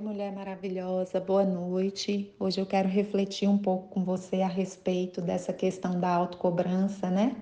Oi, 0.00 0.06
mulher 0.06 0.32
maravilhosa, 0.32 1.20
boa 1.20 1.44
noite. 1.44 2.34
Hoje 2.40 2.58
eu 2.58 2.64
quero 2.64 2.88
refletir 2.88 3.46
um 3.46 3.58
pouco 3.58 3.88
com 3.90 4.02
você 4.02 4.40
a 4.40 4.48
respeito 4.48 5.20
dessa 5.20 5.52
questão 5.52 6.00
da 6.00 6.08
autocobrança, 6.08 7.10
né? 7.10 7.36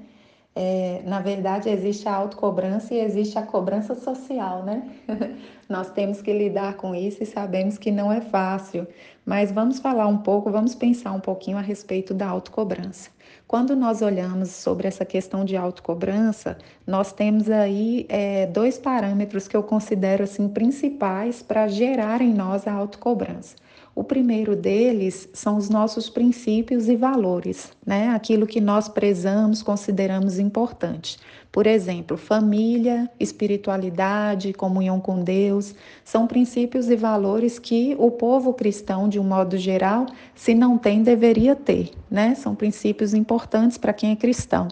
É, 0.55 1.03
na 1.05 1.21
verdade, 1.21 1.69
existe 1.69 2.09
a 2.09 2.15
autocobrança 2.15 2.93
e 2.93 2.99
existe 2.99 3.39
a 3.39 3.43
cobrança 3.43 3.95
social, 3.95 4.65
né? 4.65 4.91
Nós 5.69 5.91
temos 5.91 6.21
que 6.21 6.33
lidar 6.33 6.75
com 6.77 6.95
isso 6.95 7.23
e 7.23 7.27
sabemos 7.27 7.79
que 7.79 7.93
não 7.93 8.11
é 8.11 8.21
fácil, 8.21 8.87
mas 9.25 9.53
vamos 9.53 9.79
falar 9.79 10.09
um 10.09 10.19
pouco, 10.19 10.51
vamos 10.51 10.75
pensar 10.75 11.13
um 11.13 11.21
pouquinho 11.21 11.59
a 11.59 11.61
respeito 11.61 12.13
da 12.13 12.27
autocobrança. 12.27 13.11
Quando 13.47 13.77
nós 13.77 14.03
olhamos 14.03 14.51
sobre 14.51 14.89
essa 14.89 15.05
questão 15.05 15.45
de 15.45 15.57
autocobrança, 15.57 16.59
nós 16.87 17.13
temos 17.13 17.49
aí 17.49 18.05
é, 18.09 18.47
dois 18.47 18.79
parâmetros 18.79 19.47
que 19.47 19.57
eu 19.57 19.63
considero 19.63 20.25
assim 20.25 20.49
principais 20.49 21.43
para 21.43 21.69
gerar 21.69 22.21
em 22.21 22.35
nós 22.35 22.67
a 22.67 22.73
autocobrança. 22.73 23.55
O 23.99 24.05
primeiro 24.05 24.55
deles 24.55 25.29
são 25.33 25.57
os 25.57 25.69
nossos 25.69 26.09
princípios 26.09 26.89
e 26.89 26.95
valores, 26.95 27.73
né? 27.85 28.11
Aquilo 28.11 28.47
que 28.47 28.61
nós 28.61 28.89
prezamos, 28.89 29.61
consideramos 29.61 30.39
importante. 30.39 31.19
Por 31.51 31.67
exemplo, 31.67 32.17
família, 32.17 33.11
espiritualidade, 33.19 34.53
comunhão 34.53 35.01
com 35.01 35.23
Deus, 35.23 35.75
são 36.05 36.27
princípios 36.27 36.91
e 36.91 36.97
valores 36.97 37.59
que 37.59 37.97
o 37.99 38.11
povo 38.11 38.53
cristão, 38.53 39.09
de 39.09 39.19
um 39.19 39.25
modo 39.25 39.57
geral, 39.57 40.07
se 40.35 40.55
não 40.55 40.77
tem, 40.77 41.03
deveria 41.03 41.57
ter, 41.57 41.91
né? 42.11 42.35
São 42.35 42.55
princípios 42.55 43.15
importantes 43.15 43.79
para 43.79 43.95
quem 43.95 44.13
é 44.13 44.17
cristão. 44.17 44.69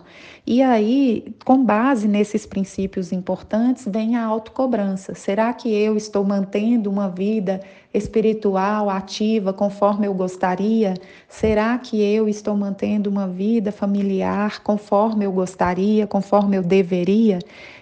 E 0.47 0.63
aí, 0.63 1.35
com 1.45 1.65
base 1.65 2.07
nesses 2.07 2.47
princípios 2.47 3.11
importantes, 3.11 3.85
vem 3.91 4.15
a 4.15 4.25
autocobrança. 4.25 5.13
Será 5.13 5.53
que 5.53 5.69
eu 5.75 5.97
estou 5.97 6.23
mantendo 6.25 6.89
uma 6.89 7.09
vida 7.09 7.61
espiritual 7.93 8.89
ativa 8.89 9.53
conforme 9.53 10.07
eu 10.07 10.15
gostaria? 10.15 10.95
Será 11.29 11.77
que 11.79 12.01
eu 12.01 12.29
estou 12.29 12.55
mantendo 12.57 13.11
uma 13.11 13.27
vida 13.27 13.73
familiar 13.73 14.63
conforme 14.63 15.25
eu 15.25 15.33
gostaria, 15.33 16.07
conforme 16.07 16.57
eu 16.57 16.63
deveria? 16.67 17.39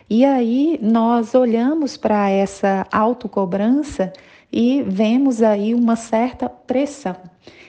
E 0.09 0.25
aí 0.25 0.79
nós 0.81 1.35
olhamos 1.35 1.97
para 1.97 2.31
essa 2.31 2.87
autocobrança 2.93 4.13
e 4.53 4.83
vemos 4.87 5.43
aí 5.43 5.75
uma 5.75 5.97
certa 5.97 6.49
pressão. 6.49 7.17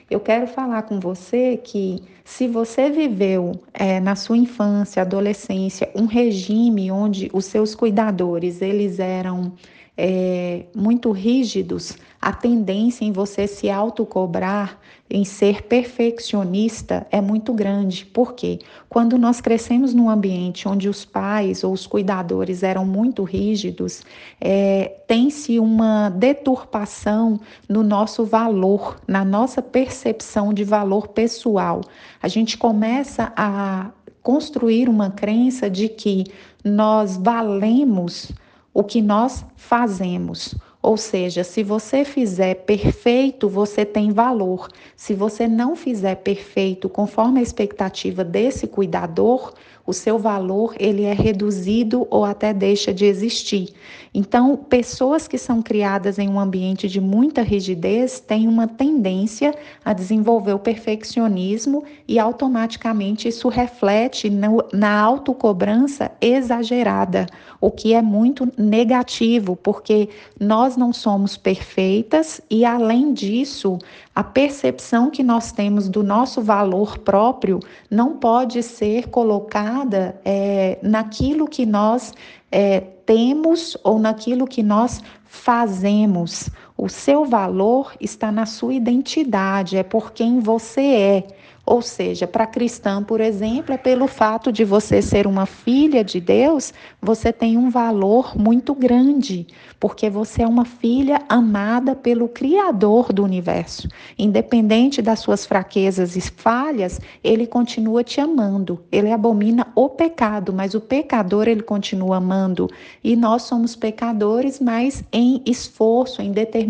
Eu 0.08 0.20
quero 0.20 0.46
falar 0.46 0.82
com 0.82 1.00
você 1.00 1.56
que 1.56 2.00
se 2.24 2.46
você 2.46 2.90
viveu 2.90 3.60
é, 3.74 3.98
na 3.98 4.14
sua 4.14 4.36
infância, 4.36 5.02
adolescência, 5.02 5.90
um 5.96 6.06
regime 6.06 6.90
onde 6.92 7.28
os 7.32 7.46
seus 7.46 7.74
cuidadores 7.74 8.62
eles 8.62 9.00
eram 9.00 9.52
é, 9.96 10.66
muito 10.74 11.10
rígidos, 11.10 11.96
a 12.20 12.32
tendência 12.32 13.04
em 13.04 13.12
você 13.12 13.46
se 13.46 13.70
autocobrar, 13.70 14.78
em 15.08 15.24
ser 15.24 15.62
perfeccionista 15.62 17.06
é 17.10 17.20
muito 17.20 17.52
grande. 17.54 18.04
Por 18.04 18.34
quê? 18.34 18.58
Quando 18.88 19.16
nós 19.16 19.40
crescemos 19.40 19.94
num 19.94 20.10
ambiente 20.10 20.68
onde 20.68 20.88
os 20.88 21.04
pais 21.04 21.62
ou 21.62 21.72
os 21.72 21.86
cuidadores 21.86 22.62
eram 22.62 22.84
muito 22.84 23.22
rígidos, 23.22 24.02
é, 24.40 24.96
tem-se 25.06 25.58
uma 25.60 26.10
deturpação 26.10 27.40
no 27.68 27.82
nosso 27.82 28.24
valor, 28.24 29.00
na 29.06 29.24
nossa 29.24 29.62
percepção 29.62 30.52
de 30.52 30.64
valor 30.64 31.08
pessoal. 31.08 31.80
A 32.20 32.28
gente 32.28 32.58
começa 32.58 33.32
a 33.36 33.92
construir 34.20 34.88
uma 34.88 35.10
crença 35.10 35.70
de 35.70 35.88
que 35.88 36.24
nós 36.64 37.16
valemos 37.16 38.32
o 38.76 38.84
que 38.84 39.00
nós 39.00 39.42
fazemos. 39.56 40.54
Ou 40.82 40.98
seja, 40.98 41.42
se 41.42 41.62
você 41.62 42.04
fizer 42.04 42.54
perfeito, 42.56 43.48
você 43.48 43.86
tem 43.86 44.12
valor. 44.12 44.68
Se 44.94 45.14
você 45.14 45.48
não 45.48 45.74
fizer 45.74 46.16
perfeito 46.16 46.86
conforme 46.86 47.40
a 47.40 47.42
expectativa 47.42 48.22
desse 48.22 48.66
cuidador, 48.66 49.54
o 49.86 49.92
seu 49.92 50.18
valor 50.18 50.74
ele 50.78 51.04
é 51.04 51.12
reduzido 51.12 52.06
ou 52.10 52.24
até 52.24 52.52
deixa 52.52 52.92
de 52.92 53.04
existir. 53.04 53.72
Então, 54.12 54.56
pessoas 54.56 55.28
que 55.28 55.36
são 55.36 55.60
criadas 55.60 56.18
em 56.18 56.26
um 56.26 56.40
ambiente 56.40 56.88
de 56.88 57.02
muita 57.02 57.42
rigidez 57.42 58.18
têm 58.18 58.48
uma 58.48 58.66
tendência 58.66 59.54
a 59.84 59.92
desenvolver 59.92 60.54
o 60.54 60.58
perfeccionismo 60.58 61.84
e 62.08 62.18
automaticamente 62.18 63.28
isso 63.28 63.48
reflete 63.48 64.30
no, 64.30 64.64
na 64.72 64.98
autocobrança 64.98 66.10
exagerada, 66.18 67.26
o 67.60 67.70
que 67.70 67.92
é 67.92 68.00
muito 68.00 68.50
negativo, 68.56 69.54
porque 69.54 70.08
nós 70.40 70.78
não 70.78 70.94
somos 70.94 71.36
perfeitas 71.36 72.40
e 72.50 72.64
além 72.64 73.12
disso, 73.12 73.78
a 74.16 74.24
percepção 74.24 75.10
que 75.10 75.22
nós 75.22 75.52
temos 75.52 75.90
do 75.90 76.02
nosso 76.02 76.40
valor 76.40 76.96
próprio 76.96 77.60
não 77.90 78.16
pode 78.16 78.62
ser 78.62 79.10
colocada 79.10 80.18
é, 80.24 80.78
naquilo 80.82 81.46
que 81.46 81.66
nós 81.66 82.14
é, 82.50 82.80
temos 82.80 83.76
ou 83.84 83.98
naquilo 83.98 84.46
que 84.46 84.62
nós 84.62 85.02
fazemos. 85.26 86.48
O 86.76 86.88
seu 86.88 87.24
valor 87.24 87.94
está 88.00 88.30
na 88.30 88.44
sua 88.44 88.74
identidade, 88.74 89.76
é 89.76 89.82
por 89.82 90.12
quem 90.12 90.40
você 90.40 90.82
é. 90.82 91.26
Ou 91.66 91.82
seja, 91.82 92.28
para 92.28 92.46
cristã, 92.46 93.02
por 93.02 93.20
exemplo, 93.20 93.74
é 93.74 93.76
pelo 93.76 94.06
fato 94.06 94.52
de 94.52 94.64
você 94.64 95.02
ser 95.02 95.26
uma 95.26 95.46
filha 95.46 96.04
de 96.04 96.20
Deus, 96.20 96.72
você 97.02 97.32
tem 97.32 97.58
um 97.58 97.70
valor 97.70 98.38
muito 98.38 98.72
grande, 98.72 99.48
porque 99.80 100.08
você 100.08 100.42
é 100.42 100.46
uma 100.46 100.64
filha 100.64 101.20
amada 101.28 101.96
pelo 101.96 102.28
Criador 102.28 103.12
do 103.12 103.24
universo. 103.24 103.88
Independente 104.16 105.02
das 105.02 105.18
suas 105.18 105.44
fraquezas 105.44 106.14
e 106.14 106.20
falhas, 106.20 107.00
ele 107.22 107.48
continua 107.48 108.04
te 108.04 108.20
amando. 108.20 108.84
Ele 108.92 109.10
abomina 109.10 109.66
o 109.74 109.88
pecado, 109.88 110.52
mas 110.52 110.72
o 110.72 110.80
pecador 110.80 111.48
ele 111.48 111.62
continua 111.62 112.18
amando. 112.18 112.70
E 113.02 113.16
nós 113.16 113.42
somos 113.42 113.74
pecadores, 113.74 114.60
mas 114.60 115.02
em 115.12 115.42
esforço, 115.44 116.22
em 116.22 116.30
determinação, 116.30 116.65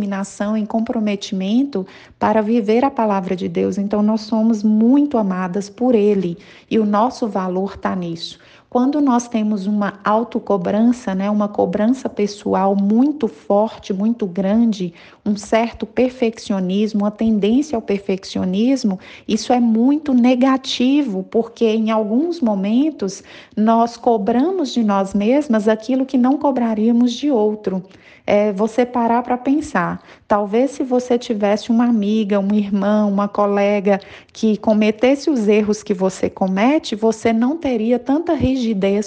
em 0.57 0.67
comprometimento 0.67 1.87
para 2.19 2.43
viver 2.43 2.85
a 2.85 2.91
palavra 2.91 3.35
de 3.35 3.49
Deus. 3.49 3.79
Então 3.79 4.03
nós 4.03 4.23
somos 4.23 4.63
muito 4.63 5.17
amadas 5.17 5.71
por 5.71 5.95
Ele 5.95 6.37
e 6.71 6.79
o 6.79 6.85
nosso 6.85 7.27
valor 7.29 7.75
está 7.75 7.95
nisso. 7.97 8.39
Quando 8.77 9.01
nós 9.01 9.27
temos 9.27 9.67
uma 9.67 9.95
autocobrança, 10.05 11.15
né, 11.15 11.31
uma 11.31 11.49
cobrança 11.49 12.11
pessoal 12.11 12.77
muito 12.77 13.27
forte, 13.27 13.91
muito 13.91 14.27
grande, 14.27 14.93
um 15.25 15.35
certo 15.35 15.87
perfeccionismo, 15.87 17.01
uma 17.01 17.11
tendência 17.11 17.75
ao 17.75 17.81
perfeccionismo, 17.81 19.01
isso 19.27 19.51
é 19.51 19.59
muito 19.59 20.13
negativo, 20.13 21.23
porque 21.23 21.65
em 21.65 21.91
alguns 21.91 22.43
momentos 22.43 23.23
nós 23.57 23.97
cobramos 23.97 24.75
de 24.75 24.85
nós 24.85 25.15
mesmas 25.15 25.69
aquilo 25.69 26.05
que 26.05 26.19
não 26.19 26.37
cobraríamos 26.37 27.15
de 27.15 27.31
outro. 27.31 27.83
É 28.29 28.53
você 28.53 28.85
parar 28.85 29.23
para 29.23 29.39
pensar. 29.39 30.03
Talvez 30.27 30.73
se 30.73 30.83
você 30.83 31.17
tivesse 31.17 31.71
uma 31.71 31.85
amiga, 31.85 32.41
um 32.41 32.53
irmão, 32.53 33.09
uma 33.09 33.29
colega 33.29 34.01
que 34.33 34.57
cometesse 34.57 35.31
os 35.31 35.47
erros 35.47 35.81
que 35.81 35.95
você 35.95 36.29
comete, 36.29 36.97
você 36.97 37.33
não 37.33 37.57
teria 37.57 38.01
tanta 38.01 38.35
rigidez 38.35 38.66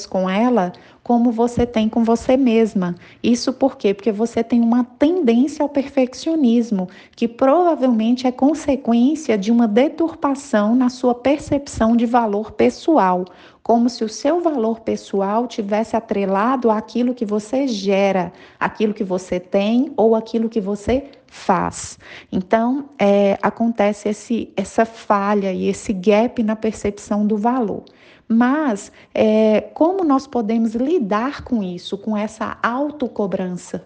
com 0.10 0.30
ela 0.30 0.72
como 1.10 1.32
você 1.32 1.66
tem 1.66 1.90
com 1.90 2.04
você 2.04 2.38
mesma. 2.38 2.94
Isso 3.24 3.52
por 3.52 3.78
quê? 3.78 3.96
Porque 3.96 4.12
você 4.12 4.44
tem 4.44 4.62
uma 4.62 4.84
tendência 4.84 5.64
ao 5.64 5.68
perfeccionismo, 5.68 6.88
que 7.16 7.28
provavelmente 7.28 8.28
é 8.28 8.32
consequência 8.32 9.36
de 9.36 9.52
uma 9.52 9.68
deturpação 9.68 10.76
na 10.76 10.88
sua 10.88 11.16
percepção 11.16 11.96
de 11.96 12.06
valor 12.06 12.52
pessoal, 12.52 13.26
como 13.64 13.90
se 13.90 14.04
o 14.04 14.10
seu 14.10 14.40
valor 14.40 14.82
pessoal 14.82 15.48
tivesse 15.48 15.96
atrelado 15.96 16.70
àquilo 16.70 17.16
que 17.16 17.26
você 17.26 17.68
gera, 17.68 18.32
aquilo 18.60 18.94
que 18.94 19.04
você 19.04 19.40
tem 19.40 19.92
ou 19.98 20.16
aquilo 20.16 20.48
que 20.48 20.62
você 20.62 21.06
faz. 21.26 21.98
Então, 22.32 22.90
é, 23.00 23.38
acontece 23.42 24.10
esse, 24.10 24.54
essa 24.56 24.86
falha 24.86 25.52
e 25.52 25.68
esse 25.68 25.92
gap 25.92 26.42
na 26.44 26.56
percepção 26.56 27.26
do 27.26 27.36
valor. 27.36 27.84
Mas 28.32 28.92
é, 29.12 29.62
como 29.74 30.04
nós 30.04 30.28
podemos 30.28 30.76
lidar 30.76 31.44
com 31.44 31.64
isso, 31.64 31.98
com 31.98 32.16
essa 32.16 32.60
autocobrança? 32.62 33.84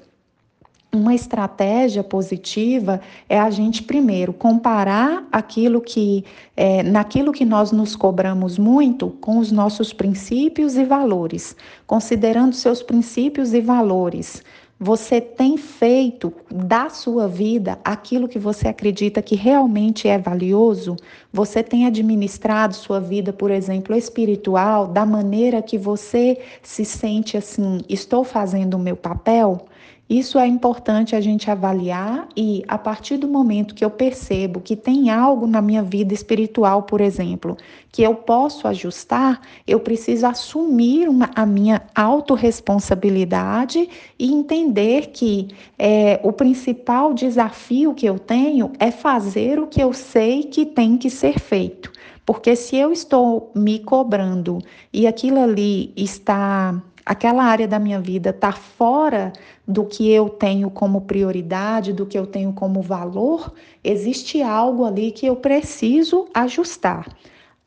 Uma 0.93 1.15
estratégia 1.15 2.03
positiva 2.03 3.01
é 3.27 3.39
a 3.39 3.49
gente 3.49 3.81
primeiro 3.81 4.31
comparar 4.31 5.25
aquilo 5.31 5.81
que 5.81 6.23
é, 6.55 6.83
naquilo 6.83 7.31
que 7.31 7.45
nós 7.45 7.71
nos 7.71 7.95
cobramos 7.95 8.59
muito 8.59 9.09
com 9.09 9.39
os 9.39 9.51
nossos 9.51 9.91
princípios 9.91 10.75
e 10.75 10.83
valores, 10.83 11.55
considerando 11.87 12.53
seus 12.53 12.83
princípios 12.83 13.53
e 13.53 13.61
valores. 13.61 14.43
Você 14.85 15.21
tem 15.21 15.55
feito 15.55 16.33
da 16.53 16.89
sua 16.89 17.25
vida 17.25 17.79
aquilo 17.85 18.27
que 18.27 18.37
você 18.37 18.67
acredita 18.67 19.21
que 19.21 19.33
realmente 19.33 20.09
é 20.09 20.17
valioso? 20.17 20.97
Você 21.31 21.63
tem 21.63 21.85
administrado 21.85 22.75
sua 22.75 22.99
vida, 22.99 23.31
por 23.31 23.49
exemplo, 23.49 23.95
espiritual, 23.95 24.85
da 24.85 25.05
maneira 25.05 25.61
que 25.61 25.77
você 25.77 26.37
se 26.61 26.83
sente 26.83 27.37
assim: 27.37 27.79
estou 27.87 28.25
fazendo 28.25 28.73
o 28.73 28.79
meu 28.79 28.97
papel? 28.97 29.65
Isso 30.13 30.37
é 30.37 30.45
importante 30.45 31.15
a 31.15 31.21
gente 31.21 31.49
avaliar 31.49 32.29
e 32.37 32.63
a 32.67 32.77
partir 32.77 33.17
do 33.17 33.27
momento 33.27 33.73
que 33.73 33.83
eu 33.83 33.89
percebo 33.89 34.61
que 34.61 34.75
tem 34.75 35.09
algo 35.09 35.47
na 35.47 35.59
minha 35.59 35.81
vida 35.81 36.13
espiritual, 36.13 36.83
por 36.83 37.01
exemplo, 37.01 37.57
que 37.91 38.03
eu 38.03 38.13
posso 38.13 38.67
ajustar, 38.67 39.41
eu 39.65 39.79
preciso 39.79 40.27
assumir 40.27 41.09
uma, 41.09 41.31
a 41.33 41.47
minha 41.47 41.81
autorresponsabilidade 41.95 43.89
e 44.19 44.31
entender 44.31 45.07
que 45.07 45.47
é, 45.79 46.19
o 46.21 46.31
principal 46.31 47.11
desafio 47.11 47.95
que 47.95 48.05
eu 48.05 48.19
tenho 48.19 48.71
é 48.77 48.91
fazer 48.91 49.57
o 49.57 49.65
que 49.65 49.81
eu 49.81 49.93
sei 49.93 50.43
que 50.43 50.63
tem 50.63 50.95
que 50.95 51.09
ser 51.09 51.39
feito. 51.39 51.91
Porque 52.23 52.55
se 52.55 52.75
eu 52.75 52.91
estou 52.91 53.51
me 53.55 53.79
cobrando 53.79 54.59
e 54.93 55.07
aquilo 55.07 55.41
ali 55.41 55.91
está 55.97 56.79
aquela 57.05 57.43
área 57.43 57.67
da 57.67 57.79
minha 57.79 57.99
vida 57.99 58.29
está 58.29 58.51
fora 58.51 59.33
do 59.67 59.85
que 59.85 60.11
eu 60.11 60.29
tenho 60.29 60.69
como 60.69 61.01
prioridade, 61.01 61.93
do 61.93 62.05
que 62.05 62.17
eu 62.17 62.25
tenho 62.25 62.53
como 62.53 62.81
valor, 62.81 63.53
existe 63.83 64.41
algo 64.41 64.85
ali 64.85 65.11
que 65.11 65.25
eu 65.25 65.35
preciso 65.35 66.27
ajustar. 66.33 67.07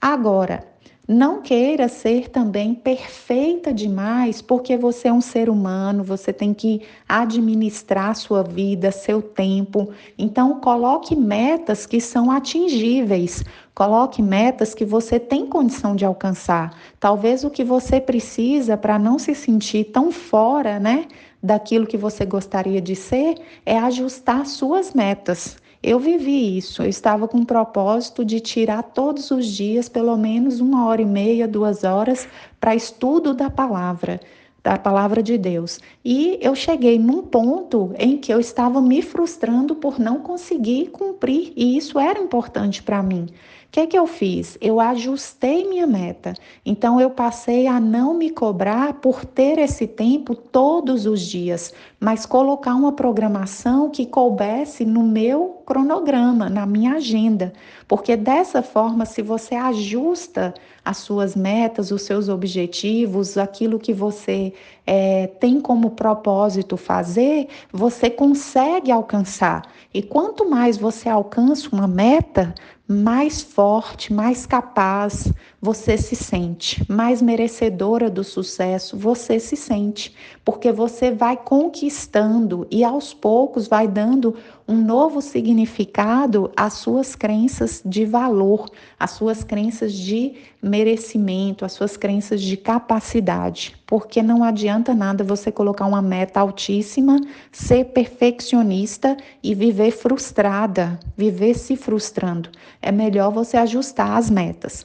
Agora, 0.01 0.65
não 1.09 1.41
queira 1.41 1.89
ser 1.89 2.29
também 2.31 2.75
perfeita 2.75 3.73
demais, 3.73 4.43
porque 4.43 4.77
você 4.77 5.07
é 5.07 5.13
um 5.13 5.21
ser 5.21 5.49
humano, 5.49 6.03
você 6.03 6.33
tem 6.33 6.53
que 6.53 6.83
administrar 7.09 8.17
sua 8.17 8.43
vida, 8.43 8.91
seu 8.91 9.23
tempo. 9.23 9.91
Então, 10.19 10.59
coloque 10.59 11.15
metas 11.15 11.87
que 11.87 12.01
são 12.01 12.29
atingíveis. 12.29 13.45
Coloque 13.77 14.23
metas 14.23 14.75
que 14.75 14.87
você 14.87 15.21
tem 15.21 15.45
condição 15.45 15.95
de 15.95 16.03
alcançar. 16.03 16.75
Talvez 16.99 17.45
o 17.45 17.51
que 17.51 17.63
você 17.63 18.01
precisa 18.01 18.75
para 18.75 18.99
não 18.99 19.19
se 19.19 19.35
sentir 19.35 19.85
tão 19.93 20.11
fora, 20.11 20.81
né, 20.81 21.05
daquilo 21.43 21.87
que 21.87 21.99
você 21.99 22.25
gostaria 22.25 22.81
de 22.81 22.97
ser, 22.97 23.35
é 23.67 23.79
ajustar 23.79 24.47
suas 24.47 24.95
metas. 24.95 25.59
Eu 25.83 26.01
vivi 26.01 26.57
isso. 26.57 26.83
Eu 26.83 26.89
estava 26.89 27.29
com 27.29 27.37
o 27.37 27.45
propósito 27.45 28.25
de 28.25 28.41
tirar 28.41 28.83
todos 28.83 29.31
os 29.31 29.45
dias 29.45 29.91
pelo 29.91 30.17
menos 30.17 30.59
uma 30.59 30.87
hora 30.87 31.03
e 31.03 31.05
meia, 31.05 31.47
duas 31.47 31.85
horas 31.85 32.27
para 32.59 32.75
estudo 32.75 33.35
da 33.35 33.51
palavra 33.51 34.19
da 34.65 34.77
palavra 34.77 35.23
de 35.23 35.39
Deus. 35.39 35.79
E 36.05 36.41
eu 36.43 36.53
cheguei 36.57 36.99
num 36.99 37.23
ponto 37.23 37.93
em 37.97 38.19
que 38.19 38.35
eu 38.35 38.41
estava 38.41 38.81
me 38.81 39.01
frustrando 39.01 39.77
por 39.77 40.01
não 40.01 40.19
conseguir 40.19 40.87
cumprir, 40.87 41.53
e 41.55 41.77
isso 41.77 42.01
era 42.01 42.19
importante 42.19 42.83
para 42.83 43.01
mim 43.01 43.29
que, 43.71 43.87
que 43.87 43.99
eu 43.99 44.07
fiz? 44.07 44.57
Eu 44.61 44.81
ajustei 44.81 45.69
minha 45.69 45.87
meta. 45.87 46.35
Então, 46.65 47.01
eu 47.01 47.11
passei 47.11 47.67
a 47.67 47.79
não 47.79 48.15
me 48.15 48.31
cobrar 48.31 48.95
por 48.95 49.25
ter 49.25 49.59
esse 49.59 49.87
tempo 49.87 50.35
todos 50.35 51.05
os 51.05 51.21
dias, 51.21 51.75
mas 52.01 52.25
colocar 52.25 52.75
uma 52.75 52.93
programação 52.93 53.91
que 53.91 54.07
coubesse 54.07 54.85
no 54.85 55.03
meu 55.03 55.63
cronograma, 55.67 56.49
na 56.49 56.65
minha 56.65 56.95
agenda. 56.95 57.53
Porque 57.89 58.17
dessa 58.17 58.63
forma, 58.63 59.05
se 59.05 59.21
você 59.21 59.55
ajusta 59.55 60.55
as 60.85 60.99
suas 60.99 61.35
metas, 61.35 61.91
os 61.91 62.03
seus 62.03 62.29
objetivos, 62.29 63.37
aquilo 63.37 63.79
que 63.79 63.93
você 63.93 64.53
é, 64.87 65.27
tem 65.27 65.61
como 65.61 65.91
propósito 65.91 66.77
fazer, 66.77 67.49
você 67.73 68.09
consegue 68.09 68.93
alcançar. 68.93 69.63
E 69.93 70.01
quanto 70.01 70.49
mais 70.49 70.77
você 70.77 71.09
alcança 71.09 71.69
uma 71.73 71.89
meta, 71.89 72.55
mais 72.89 73.43
forte, 73.43 74.13
mais 74.13 74.47
capaz 74.47 75.33
você 75.61 75.97
se 75.97 76.15
sente, 76.15 76.85
mais 76.91 77.23
merecedora 77.23 78.11
do 78.11 78.23
sucesso 78.23 78.97
você 78.97 79.41
se 79.41 79.57
sente, 79.57 80.15
porque 80.45 80.71
você 80.71 81.11
vai 81.11 81.37
conquistando 81.37 82.67
e 82.71 82.85
aos 82.85 83.15
poucos 83.15 83.67
vai 83.67 83.89
dando 83.89 84.37
um 84.69 84.77
novo 84.77 85.23
significado 85.23 86.51
às 86.57 86.75
suas 86.75 87.15
crenças 87.15 87.81
de 87.85 88.05
valor, 88.05 88.69
às 88.99 89.13
suas 89.13 89.45
crenças 89.45 89.93
de 89.93 90.35
merecimento, 90.61 91.65
às 91.65 91.73
suas 91.73 91.97
crenças 91.97 92.43
de 92.43 92.57
capacidade. 92.57 93.77
Porque 93.87 94.21
não 94.21 94.43
adianta 94.43 94.93
nada 94.93 95.23
você 95.23 95.53
colocar 95.53 95.87
uma 95.87 96.03
meta 96.03 96.41
altíssima, 96.41 97.21
ser 97.53 97.85
perfeccionista 97.87 99.17
e 99.41 99.55
viver 99.55 99.93
frustrada, 99.93 100.99
viver 101.17 101.55
se 101.55 101.77
frustrando. 101.77 102.51
É 102.83 102.91
melhor 102.91 103.31
você 103.31 103.57
ajustar 103.57 104.17
as 104.17 104.29
metas. 104.29 104.85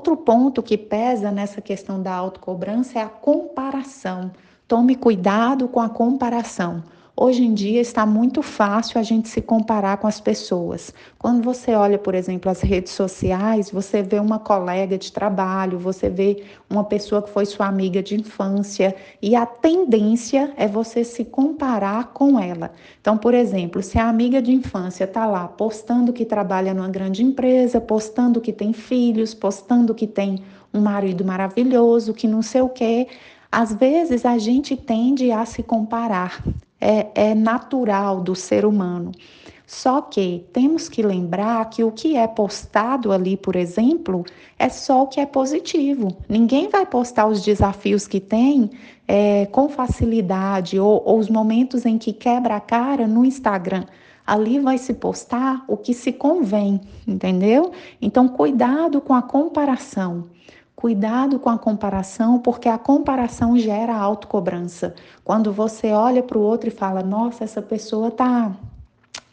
Outro 0.00 0.16
ponto 0.16 0.62
que 0.62 0.78
pesa 0.78 1.30
nessa 1.30 1.60
questão 1.60 2.02
da 2.02 2.14
autocobrança 2.14 2.98
é 2.98 3.02
a 3.02 3.06
comparação. 3.06 4.30
Tome 4.66 4.96
cuidado 4.96 5.68
com 5.68 5.78
a 5.78 5.90
comparação. 5.90 6.82
Hoje 7.22 7.44
em 7.44 7.52
dia 7.52 7.82
está 7.82 8.06
muito 8.06 8.40
fácil 8.40 8.98
a 8.98 9.02
gente 9.02 9.28
se 9.28 9.42
comparar 9.42 9.98
com 9.98 10.06
as 10.06 10.18
pessoas. 10.18 10.90
Quando 11.18 11.44
você 11.44 11.74
olha, 11.74 11.98
por 11.98 12.14
exemplo, 12.14 12.50
as 12.50 12.62
redes 12.62 12.94
sociais, 12.94 13.70
você 13.70 14.00
vê 14.02 14.18
uma 14.18 14.38
colega 14.38 14.96
de 14.96 15.12
trabalho, 15.12 15.78
você 15.78 16.08
vê 16.08 16.42
uma 16.70 16.82
pessoa 16.82 17.20
que 17.20 17.28
foi 17.28 17.44
sua 17.44 17.66
amiga 17.66 18.02
de 18.02 18.18
infância 18.18 18.96
e 19.20 19.36
a 19.36 19.44
tendência 19.44 20.54
é 20.56 20.66
você 20.66 21.04
se 21.04 21.22
comparar 21.26 22.14
com 22.14 22.40
ela. 22.40 22.72
Então, 23.02 23.18
por 23.18 23.34
exemplo, 23.34 23.82
se 23.82 23.98
a 23.98 24.08
amiga 24.08 24.40
de 24.40 24.52
infância 24.52 25.04
está 25.04 25.26
lá 25.26 25.46
postando 25.46 26.14
que 26.14 26.24
trabalha 26.24 26.72
numa 26.72 26.88
grande 26.88 27.22
empresa, 27.22 27.82
postando 27.82 28.40
que 28.40 28.50
tem 28.50 28.72
filhos, 28.72 29.34
postando 29.34 29.94
que 29.94 30.06
tem 30.06 30.42
um 30.72 30.80
marido 30.80 31.22
maravilhoso, 31.22 32.14
que 32.14 32.26
não 32.26 32.40
sei 32.40 32.62
o 32.62 32.68
quê, 32.70 33.08
às 33.52 33.74
vezes 33.74 34.24
a 34.24 34.38
gente 34.38 34.74
tende 34.74 35.30
a 35.30 35.44
se 35.44 35.62
comparar 35.62 36.42
é, 36.80 37.08
é 37.14 37.34
natural 37.34 38.20
do 38.20 38.34
ser 38.34 38.64
humano. 38.64 39.12
Só 39.70 40.02
que 40.02 40.44
temos 40.52 40.88
que 40.88 41.00
lembrar 41.00 41.70
que 41.70 41.84
o 41.84 41.92
que 41.92 42.16
é 42.16 42.26
postado 42.26 43.12
ali, 43.12 43.36
por 43.36 43.54
exemplo, 43.54 44.24
é 44.58 44.68
só 44.68 45.04
o 45.04 45.06
que 45.06 45.20
é 45.20 45.26
positivo. 45.26 46.08
Ninguém 46.28 46.68
vai 46.68 46.84
postar 46.84 47.26
os 47.28 47.40
desafios 47.40 48.08
que 48.08 48.18
tem 48.18 48.68
é, 49.06 49.46
com 49.46 49.68
facilidade 49.68 50.76
ou, 50.80 51.00
ou 51.06 51.20
os 51.20 51.28
momentos 51.28 51.86
em 51.86 51.98
que 51.98 52.12
quebra 52.12 52.56
a 52.56 52.60
cara 52.60 53.06
no 53.06 53.24
Instagram. 53.24 53.84
Ali 54.26 54.58
vai 54.58 54.76
se 54.76 54.92
postar 54.92 55.64
o 55.68 55.76
que 55.76 55.94
se 55.94 56.12
convém, 56.12 56.80
entendeu? 57.06 57.70
Então, 58.02 58.26
cuidado 58.26 59.00
com 59.00 59.14
a 59.14 59.22
comparação. 59.22 60.24
Cuidado 60.80 61.38
com 61.38 61.50
a 61.50 61.58
comparação, 61.58 62.38
porque 62.38 62.66
a 62.66 62.78
comparação 62.78 63.58
gera 63.58 63.94
autocobrança. 63.94 64.94
Quando 65.22 65.52
você 65.52 65.92
olha 65.92 66.22
para 66.22 66.38
o 66.38 66.40
outro 66.40 66.68
e 66.68 66.72
fala: 66.72 67.02
Nossa, 67.02 67.44
essa 67.44 67.60
pessoa 67.60 68.08
está 68.08 68.50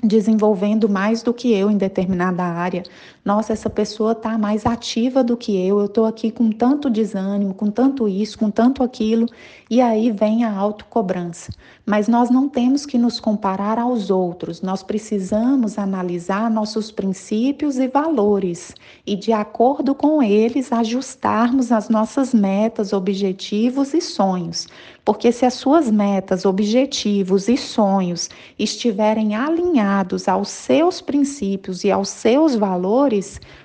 desenvolvendo 0.03 0.89
mais 0.89 1.23
do 1.23 1.33
que 1.33 1.53
eu 1.53 1.71
em 1.71 1.77
determinada 1.77 2.43
área. 2.43 2.83
Nossa, 3.27 3.51
essa 3.51 3.69
pessoa 3.69 4.13
está 4.13 4.38
mais 4.38 4.65
ativa 4.65 5.22
do 5.22 5.36
que 5.36 5.51
eu. 5.51 5.79
Eu 5.79 5.88
estou 5.88 6.05
aqui 6.05 6.31
com 6.31 6.50
tanto 6.50 6.89
desânimo, 6.89 7.53
com 7.53 7.69
tanto 7.69 8.07
isso, 8.07 8.39
com 8.39 8.50
tanto 8.50 8.81
aquilo, 8.81 9.27
e 9.69 9.81
aí 9.81 10.12
vem 10.12 10.46
a 10.46 10.55
autocobrança. 10.55 11.51
Mas 11.86 12.07
nós 12.07 12.29
não 12.29 12.48
temos 12.48 12.86
que 12.86 12.98
nos 12.98 13.19
comparar 13.19 13.77
aos 13.79 14.10
outros. 14.10 14.62
Nós 14.62 14.81
precisamos 14.81 15.77
analisar 15.77 16.50
nossos 16.50 16.89
princípios 16.89 17.77
e 17.77 17.89
valores 17.89 18.74
e 19.05 19.13
de 19.13 19.34
acordo 19.34 19.93
com 19.93 20.24
eles 20.24 20.72
ajustarmos 20.72 21.69
as 21.69 21.89
nossas 21.89 22.34
metas, 22.34 22.93
objetivos 22.93 23.93
e 23.93 24.00
sonhos. 24.00 24.69
Porque 25.03 25.31
se 25.31 25.46
as 25.46 25.53
suas 25.53 25.89
metas, 25.89 26.43
objetivos 26.43 27.48
e 27.48 27.55
sonhos 27.55 28.29
estiverem 28.60 29.36
alinhados 29.36 30.27
aos 30.27 30.50
seus 30.50 31.00
princípios 31.00 31.86
e 31.86 31.91
aos 31.91 32.10
seus 32.10 32.55
valores, 32.55 33.16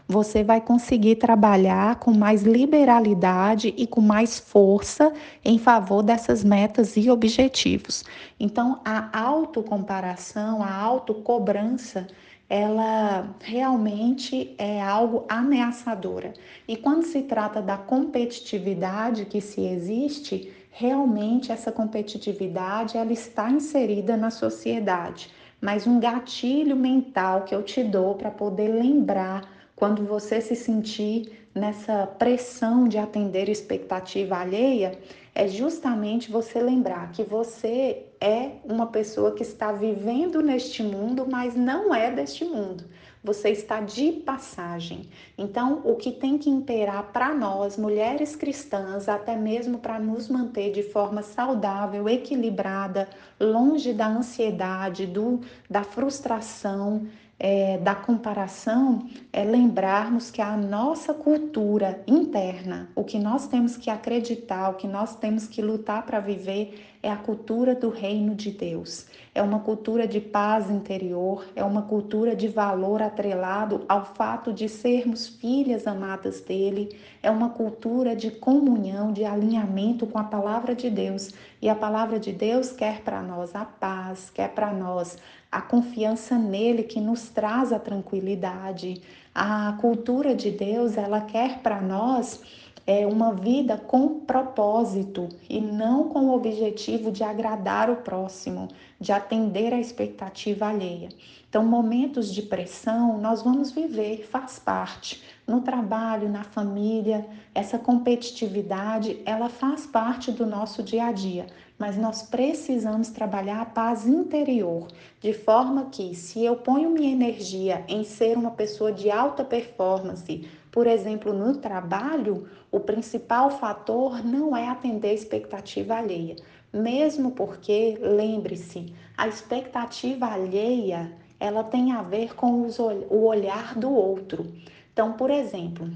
você 0.07 0.45
vai 0.45 0.61
conseguir 0.61 1.17
trabalhar 1.17 1.97
com 1.97 2.13
mais 2.13 2.43
liberalidade 2.43 3.75
e 3.77 3.87
com 3.87 4.01
mais 4.01 4.39
força 4.39 5.13
em 5.45 5.59
favor 5.59 6.03
dessas 6.03 6.45
metas 6.45 6.97
e 6.97 7.11
objetivos. 7.11 8.05
Então, 8.39 8.81
a 8.85 9.19
autocomparação, 9.19 10.63
a 10.63 10.75
autocobrança, 10.75 12.07
ela 12.49 13.35
realmente 13.41 14.55
é 14.59 14.83
algo 14.83 15.25
ameaçadora. 15.29 16.35
E 16.69 16.77
quando 16.77 17.05
se 17.05 17.23
trata 17.23 17.63
da 17.63 17.79
competitividade 17.79 19.25
que 19.25 19.41
se 19.41 19.65
existe, 19.65 20.53
realmente 20.71 21.51
essa 21.51 21.73
competitividade 21.73 22.97
ela 22.97 23.13
está 23.13 23.51
inserida 23.51 24.17
na 24.17 24.31
sociedade, 24.31 25.31
mas 25.63 25.87
um 25.87 26.01
gatilho 26.01 26.75
mental 26.75 27.45
que 27.45 27.55
eu 27.55 27.63
te 27.63 27.85
dou 27.85 28.17
para 28.17 28.33
poder 28.33 28.67
lembrar 28.67 29.49
quando 29.77 30.05
você 30.05 30.41
se 30.41 30.57
sentir 30.57 31.49
nessa 31.55 32.05
pressão 32.05 32.89
de 32.89 32.99
atender 32.99 33.49
expectativa 33.49 34.39
alheia 34.39 34.99
é 35.35 35.47
justamente 35.47 36.33
você 36.33 36.61
lembrar 36.61 37.13
que 37.13 37.23
você 37.23 38.07
é 38.21 38.53
uma 38.65 38.89
pessoa 38.89 39.33
que 39.33 39.43
está 39.43 39.71
vivendo 39.71 40.43
neste 40.43 40.83
mundo, 40.83 41.27
mas 41.31 41.55
não 41.55 41.95
é 41.95 42.11
deste 42.11 42.45
mundo. 42.45 42.85
Você 43.25 43.51
está 43.51 43.81
de 43.81 44.13
passagem. 44.13 45.09
Então, 45.39 45.81
o 45.85 45.95
que 45.95 46.11
tem 46.11 46.37
que 46.37 46.51
imperar 46.51 47.13
para 47.13 47.33
nós, 47.33 47.77
mulheres 47.77 48.35
cristãs, 48.35 49.09
até 49.09 49.37
mesmo 49.37 49.79
para 49.79 50.01
nos 50.01 50.29
manter 50.29 50.73
de 50.73 50.83
forma 50.83 51.23
saudável, 51.23 52.09
equilibrada, 52.09 53.09
longe 53.39 53.93
da 53.93 54.09
ansiedade, 54.09 55.07
do, 55.07 55.41
da 55.71 55.85
frustração, 55.85 57.07
é, 57.43 57.77
da 57.79 57.93
comparação 57.93 59.09
é 59.33 59.43
lembrarmos 59.43 60.31
que 60.31 60.41
a 60.41 60.57
nossa 60.57 61.13
cultura 61.13 62.01
interna, 62.07 62.89
o 62.95 63.03
que 63.03 63.19
nós 63.19 63.49
temos 63.49 63.77
que 63.77 63.91
acreditar, 63.91 64.71
o 64.71 64.75
que 64.75 64.87
nós 64.87 65.17
temos 65.17 65.49
que 65.49 65.61
lutar 65.61 66.07
para 66.07 66.21
viver, 66.21 66.92
é 67.03 67.11
a 67.11 67.17
cultura 67.17 67.75
do 67.75 67.91
reino 67.91 68.35
de 68.35 68.51
Deus. 68.51 69.07
É 69.35 69.43
uma 69.43 69.59
cultura 69.59 70.07
de 70.07 70.21
paz 70.21 70.71
interior, 70.71 71.45
é 71.57 71.65
uma 71.65 71.83
cultura 71.83 72.37
de 72.37 72.47
valor 72.47 73.03
atrelado 73.03 73.85
ao 73.89 74.05
fato 74.05 74.53
de 74.53 74.69
sermos 74.69 75.27
filhas 75.27 75.87
amadas 75.87 76.41
dele, 76.41 76.97
é 77.23 77.31
uma 77.31 77.49
cultura 77.49 78.15
de 78.15 78.31
comunhão, 78.31 79.13
de 79.13 79.25
alinhamento 79.25 80.07
com 80.07 80.19
a 80.19 80.25
palavra 80.25 80.75
de 80.75 80.89
Deus. 80.89 81.31
E 81.61 81.69
a 81.69 81.75
palavra 81.75 82.19
de 82.19 82.33
Deus 82.33 82.73
quer 82.73 83.01
para 83.01 83.23
nós 83.23 83.55
a 83.55 83.65
paz, 83.65 84.31
quer 84.31 84.51
para 84.51 84.73
nós 84.73 85.17
a 85.51 85.61
confiança 85.61 86.39
nele 86.39 86.83
que 86.83 87.01
nos 87.01 87.29
traz 87.29 87.73
a 87.73 87.79
tranquilidade. 87.79 89.03
A 89.35 89.79
cultura 89.81 90.35
de 90.35 90.51
Deus, 90.51 90.97
ela 90.97 91.21
quer 91.21 91.61
para 91.61 91.81
nós 91.81 92.41
é 92.87 93.07
uma 93.07 93.33
vida 93.33 93.77
com 93.77 94.21
propósito 94.21 95.29
e 95.49 95.61
não 95.61 96.09
com 96.09 96.27
o 96.27 96.35
objetivo 96.35 97.13
de 97.13 97.23
agradar 97.23 97.89
o 97.89 97.97
próximo, 97.97 98.69
de 99.01 99.13
atender 99.13 99.73
à 99.73 99.79
expectativa 99.79 100.67
alheia. 100.67 101.09
Então, 101.49 101.65
momentos 101.65 102.33
de 102.33 102.43
pressão 102.43 103.19
nós 103.19 103.43
vamos 103.43 103.71
viver, 103.71 104.27
faz 104.27 104.59
parte. 104.59 105.23
No 105.47 105.61
trabalho, 105.61 106.29
na 106.29 106.43
família, 106.43 107.27
essa 107.55 107.79
competitividade, 107.79 109.21
ela 109.25 109.49
faz 109.49 109.87
parte 109.87 110.33
do 110.33 110.47
nosso 110.47 110.83
dia 110.83 111.07
a 111.07 111.13
dia, 111.13 111.47
mas 111.79 111.97
nós 111.97 112.23
precisamos 112.23 113.09
trabalhar 113.09 113.61
a 113.61 113.67
paz 113.67 114.07
interior, 114.07 114.89
de 115.21 115.33
forma 115.33 115.87
que 115.91 116.15
se 116.15 116.45
eu 116.45 116.57
ponho 116.57 116.91
minha 116.91 117.13
energia 117.13 117.85
em 117.89 118.05
ser 118.05 118.37
uma 118.37 118.53
pessoa 118.53 118.93
de 118.93 119.11
alta 119.11 119.45
performance, 119.45 120.49
por 120.71 120.87
exemplo, 120.87 121.33
no 121.33 121.57
trabalho, 121.57 122.49
o 122.71 122.81
principal 122.81 123.51
fator 123.51 124.25
não 124.25 124.57
é 124.57 124.69
atender 124.69 125.11
a 125.11 125.15
expectativa 125.15 125.97
alheia, 125.97 126.37
mesmo 126.73 127.33
porque, 127.33 127.99
lembre-se, 128.01 128.95
a 129.17 129.29
expectativa 129.29 130.27
alheia 130.27 131.13
ela 131.39 131.65
tem 131.65 131.93
a 131.93 132.03
ver 132.03 132.35
com 132.35 132.63
os, 132.63 132.79
o 132.79 133.25
olhar 133.27 133.75
do 133.75 133.93
outro. 133.93 134.47
Então, 134.93 135.15
por 135.15 135.31
exemplo, 135.31 135.91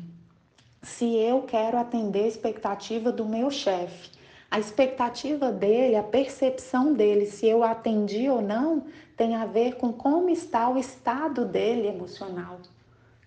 se 0.83 1.17
eu 1.17 1.43
quero 1.43 1.79
atender 1.79 2.25
a 2.25 2.29
expectativa 2.29 3.13
do 3.13 3.25
meu 3.25 3.51
chefe, 3.51 4.11
a 4.57 4.59
expectativa 4.59 5.53
dele, 5.53 5.97
a 5.97 6.03
percepção 6.03 6.95
dele, 6.95 7.27
se 7.27 7.47
eu 7.47 7.63
atendi 7.63 8.27
ou 8.31 8.41
não, 8.41 8.85
tem 9.15 9.35
a 9.37 9.45
ver 9.45 9.77
com 9.77 9.93
como 9.93 10.31
está 10.31 10.67
o 10.71 10.79
estado 10.79 11.45
dele 11.45 11.87
emocional 11.89 12.59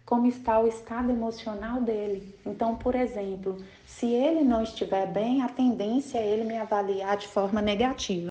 como 0.09 0.25
está 0.25 0.59
o 0.59 0.67
estado 0.67 1.12
emocional 1.12 1.81
dele. 1.81 2.36
Então, 2.43 2.75
por 2.75 2.95
exemplo, 2.95 3.57
se 3.86 4.07
ele 4.07 4.43
não 4.43 4.63
estiver 4.63 5.05
bem, 5.05 5.43
a 5.43 5.48
tendência 5.48 6.17
é 6.17 6.27
ele 6.27 6.45
me 6.45 6.57
avaliar 6.57 7.15
de 7.15 7.27
forma 7.27 7.62
negativa. 7.62 8.27